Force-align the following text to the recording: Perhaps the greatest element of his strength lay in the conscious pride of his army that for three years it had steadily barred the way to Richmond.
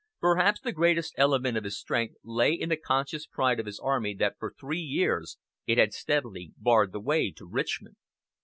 Perhaps 0.19 0.61
the 0.61 0.71
greatest 0.71 1.13
element 1.15 1.55
of 1.57 1.63
his 1.63 1.77
strength 1.77 2.15
lay 2.23 2.53
in 2.55 2.69
the 2.69 2.75
conscious 2.75 3.27
pride 3.27 3.59
of 3.59 3.67
his 3.67 3.77
army 3.79 4.15
that 4.15 4.33
for 4.39 4.51
three 4.59 4.79
years 4.81 5.37
it 5.67 5.77
had 5.77 5.93
steadily 5.93 6.53
barred 6.57 6.91
the 6.91 6.99
way 6.99 7.29
to 7.33 7.45
Richmond. 7.45 7.97